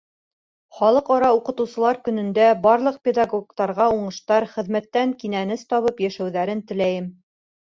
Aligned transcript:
Халыҡ-ара 0.75 1.27
уҡытыусылар 1.39 1.99
көнөндә 2.07 2.47
барлыҡ 2.63 2.97
педагогтарға 3.09 3.87
уңыштар, 3.99 4.49
хеҙмәттән 4.55 5.15
кинәнес 5.25 5.69
табып 5.77 6.03
йәшәүҙәрен 6.09 6.67
теләйем. 6.73 7.09